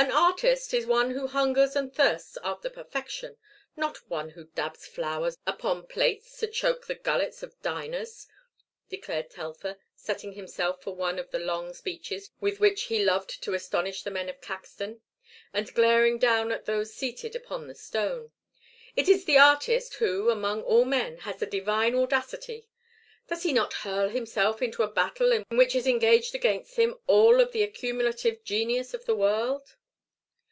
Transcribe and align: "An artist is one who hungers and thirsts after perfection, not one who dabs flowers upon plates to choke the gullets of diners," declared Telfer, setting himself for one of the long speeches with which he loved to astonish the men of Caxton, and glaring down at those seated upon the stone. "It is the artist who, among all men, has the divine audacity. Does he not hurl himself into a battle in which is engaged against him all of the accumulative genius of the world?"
"An 0.00 0.12
artist 0.12 0.72
is 0.72 0.86
one 0.86 1.10
who 1.10 1.26
hungers 1.26 1.74
and 1.74 1.92
thirsts 1.92 2.38
after 2.44 2.70
perfection, 2.70 3.36
not 3.76 4.08
one 4.08 4.30
who 4.30 4.44
dabs 4.44 4.86
flowers 4.86 5.36
upon 5.44 5.88
plates 5.88 6.38
to 6.38 6.46
choke 6.46 6.86
the 6.86 6.94
gullets 6.94 7.42
of 7.42 7.60
diners," 7.62 8.28
declared 8.88 9.28
Telfer, 9.28 9.76
setting 9.96 10.34
himself 10.34 10.80
for 10.80 10.94
one 10.94 11.18
of 11.18 11.32
the 11.32 11.40
long 11.40 11.72
speeches 11.74 12.30
with 12.40 12.60
which 12.60 12.82
he 12.82 13.04
loved 13.04 13.42
to 13.42 13.54
astonish 13.54 14.04
the 14.04 14.10
men 14.12 14.28
of 14.28 14.40
Caxton, 14.40 15.00
and 15.52 15.74
glaring 15.74 16.16
down 16.16 16.52
at 16.52 16.64
those 16.64 16.94
seated 16.94 17.34
upon 17.34 17.66
the 17.66 17.74
stone. 17.74 18.30
"It 18.94 19.08
is 19.08 19.24
the 19.24 19.38
artist 19.38 19.94
who, 19.94 20.30
among 20.30 20.62
all 20.62 20.84
men, 20.84 21.16
has 21.18 21.38
the 21.38 21.44
divine 21.46 21.96
audacity. 21.96 22.68
Does 23.26 23.42
he 23.42 23.52
not 23.52 23.72
hurl 23.74 24.10
himself 24.10 24.62
into 24.62 24.84
a 24.84 24.92
battle 24.92 25.32
in 25.32 25.42
which 25.50 25.74
is 25.74 25.88
engaged 25.88 26.36
against 26.36 26.76
him 26.76 26.94
all 27.08 27.40
of 27.40 27.50
the 27.50 27.64
accumulative 27.64 28.44
genius 28.44 28.94
of 28.94 29.04
the 29.04 29.16
world?" 29.16 29.74